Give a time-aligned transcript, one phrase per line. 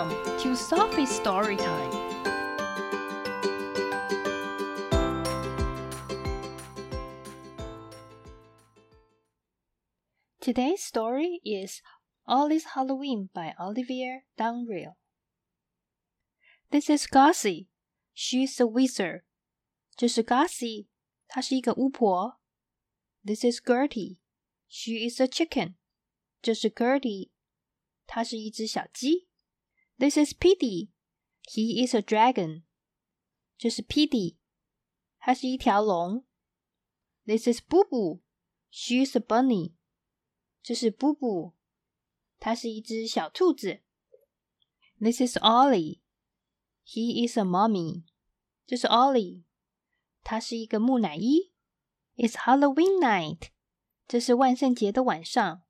[0.00, 1.90] Welcome to Sophie's Story Time.
[10.40, 11.82] Today's story is
[12.26, 14.94] Ollie's Halloween by Olivier Dunrea.
[16.70, 17.68] This is Gossie.
[18.14, 19.24] She's a wizard.
[19.96, 20.86] 这是 Gossie，
[21.28, 22.40] 她是一个巫婆。
[23.22, 24.16] This is Gertie.
[24.66, 25.74] She is a chicken.
[26.40, 27.28] 这是 Gertie，
[28.06, 29.26] 它是一只小鸡。
[30.00, 30.88] this is Peedie.
[31.48, 32.62] He is a dragon.
[33.58, 34.36] 这是 Peedie，
[35.18, 36.24] 它是一条龙。
[37.26, 38.20] This is Boo Boo.
[38.72, 39.74] She's a bunny.
[40.62, 41.52] 这是 Boo Boo，
[42.38, 43.82] 它是一只小兔子。
[44.98, 46.00] This is Ollie.
[46.86, 48.04] He is a mummy.
[48.66, 49.44] 这是 Ollie，
[50.22, 51.52] 他是一个木乃伊。
[52.16, 53.50] It's Halloween night.
[54.06, 55.62] 这是万圣节的晚上。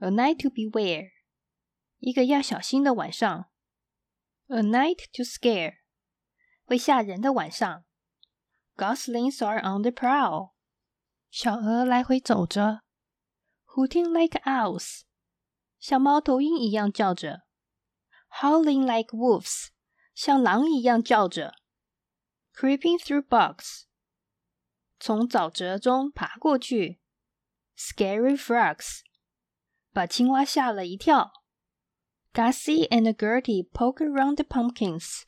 [0.00, 1.12] A night to beware.
[1.98, 3.50] 一个要小心的晚上。
[4.47, 5.77] A night to scare，
[6.63, 7.85] 会吓人的晚上。
[8.75, 10.53] Goslings are on the prowl，
[11.29, 12.81] 小鹅来回走着。
[13.67, 15.01] Hooting like owls，
[15.79, 17.43] 像猫头鹰一样叫着。
[18.41, 19.67] Howling like wolves，
[20.15, 21.53] 像狼一样叫着。
[22.53, 23.83] Creeping through bugs，
[24.99, 26.99] 从沼泽中爬过去。
[27.77, 29.01] Scary frogs。
[29.91, 31.31] 把青蛙吓了一跳。
[32.34, 35.24] Gossie and Gertie poke around the pumpkins.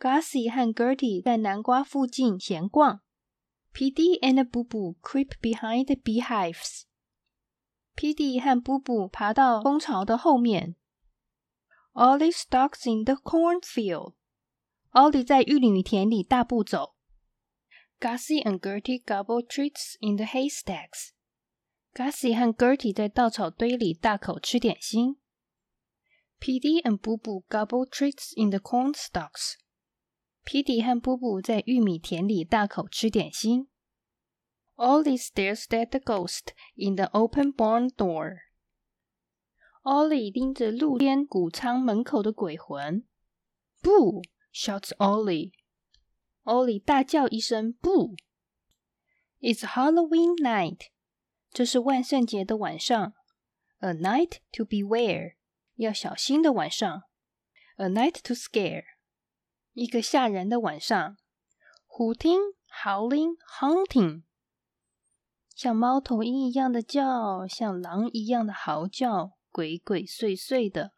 [0.00, 3.00] Gossie 和 Gertie 在南瓜附近闲逛。
[3.74, 6.84] Peedie and Boo Boo creep behind the beehives.
[7.96, 10.76] Peedie 和 Boo Boo 爬到蜂巢的后面。
[11.94, 14.14] Ollie stalks in the cornfield.
[14.92, 16.94] Ollie 在玉米田里大步走。
[17.98, 21.10] Gossie and Gertie gobble treats in the haystacks.
[21.92, 25.18] Gossie 和 Gertie 在稻草堆里大口吃点心。
[26.40, 29.56] Pete and Boo Bubu gobble treats in the corn stalks。
[30.44, 33.68] Peedie 和 BooBoo 在玉米田里大口吃点心。
[34.76, 38.36] Ollie stares at the ghost in the open barn door。
[39.82, 43.04] Ollie 盯着露天谷仓门口的鬼魂。
[43.82, 44.22] 不
[44.52, 44.92] ！shouts
[47.80, 48.16] Boo!
[49.40, 50.88] It's Halloween night.
[51.50, 53.14] 这是万圣节的晚上.
[53.80, 55.37] A night to beware。
[55.77, 57.01] 要小心的晚上；
[57.77, 58.83] a night to scare，
[59.73, 61.15] 一个吓人的晚上；
[61.87, 64.23] hooting、howling、hunting，
[65.55, 70.91] 像猫头鹰一样的叫，像狼一样的嚎叫，鬼鬼祟祟的；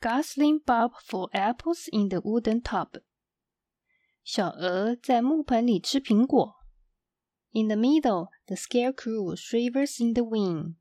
[0.00, 3.02] gosling bob for apples in the wooden tub，
[4.24, 6.56] 小鹅在木盆里吃苹果。
[7.54, 10.76] In the middle, the scarecrow shivers in the wind.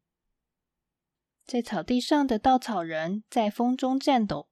[1.47, 4.49] 在草地上的稻草人在风中颤抖。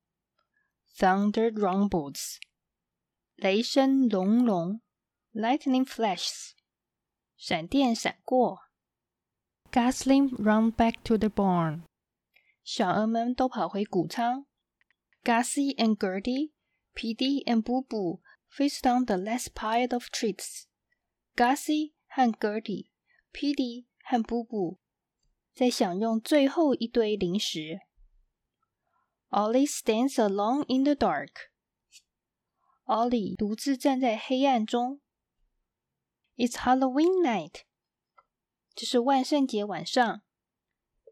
[0.97, 2.37] Thunder rumbles.
[3.35, 4.81] 雷声隆隆。
[5.33, 6.53] Lightning flashes.
[7.37, 8.61] 闪电闪过。
[9.73, 11.83] Gosling run back to the barn.
[12.63, 14.47] 小鹅们都跑回谷仓。
[15.25, 16.53] Gussie and Gertie,
[16.95, 17.43] P.D.
[17.47, 20.67] and Boo Boo feast on the last pile of treats.
[21.35, 22.91] Gussie 和 Gertie、
[23.33, 23.89] P.D.
[24.05, 24.79] 和 Boo Boo
[25.54, 27.80] 在享用最后一堆零食。
[29.30, 31.52] Ollie stands alone in the dark.
[32.86, 35.02] Ollie 独自站在黑暗中。
[36.36, 37.62] It's Halloween night.
[38.74, 40.24] 这是万圣节晚上。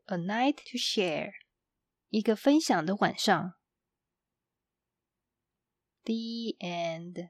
[0.05, 1.33] A night to share.
[2.09, 3.53] 一个分享的晚上。
[6.05, 7.29] The end.